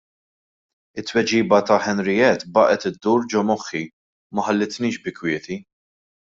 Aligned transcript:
It-tweġiba 1.01 1.59
ta' 1.67 1.77
Henriette 1.89 2.49
baqgħet 2.55 2.89
iddur 2.91 3.29
ġo 3.35 3.45
moħħi 3.53 3.85
u 3.91 3.93
ma 4.35 4.49
ħallitnix 4.49 5.05
bi 5.07 5.19
kwieti. 5.23 5.61